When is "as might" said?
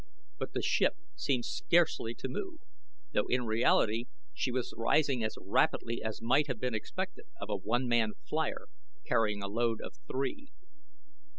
6.01-6.47